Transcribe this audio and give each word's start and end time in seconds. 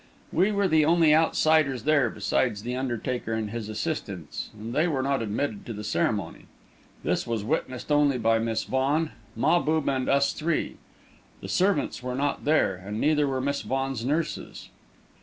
We 0.33 0.51
were 0.51 0.67
the 0.67 0.83
only 0.83 1.13
outsiders 1.13 1.83
there, 1.83 2.09
besides 2.09 2.63
the 2.63 2.75
undertaker 2.75 3.33
and 3.33 3.51
his 3.51 3.69
assistants, 3.69 4.49
and 4.55 4.73
they 4.73 4.87
were 4.87 5.03
not 5.03 5.21
admitted 5.21 5.63
to 5.67 5.73
the 5.73 5.83
ceremony. 5.83 6.45
This 7.03 7.27
was 7.27 7.43
witnessed 7.43 7.91
only 7.91 8.17
by 8.17 8.39
Miss 8.39 8.63
Vaughan, 8.63 9.11
Mahbub 9.35 9.87
and 9.87 10.09
us 10.09 10.33
three. 10.33 10.77
The 11.41 11.49
servants 11.49 12.01
were 12.01 12.15
not 12.15 12.45
there, 12.45 12.75
and 12.77 12.99
neither 12.99 13.27
were 13.27 13.41
Miss 13.41 13.61
Vaughan's 13.61 14.03
nurses. 14.03 14.69